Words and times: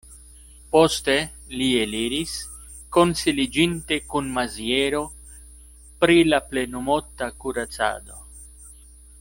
Poste 0.75 1.17
li 1.59 1.67
eliris, 1.81 2.33
konsiliĝinte 2.97 3.99
kun 4.15 4.33
Maziero 4.39 5.03
pri 6.05 6.19
la 6.33 6.41
plenumota 6.51 7.33
kuracado. 7.45 8.23